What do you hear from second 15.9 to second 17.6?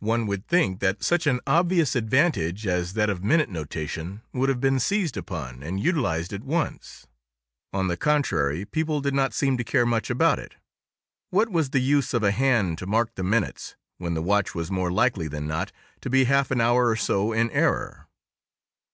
to be half an hour or so in